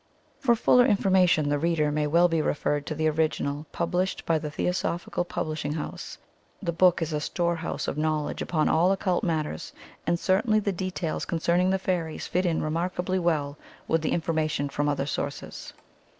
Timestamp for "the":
1.49-1.59, 2.95-3.07, 4.39-4.49, 6.59-6.71, 10.59-10.71, 11.69-11.77, 14.01-14.11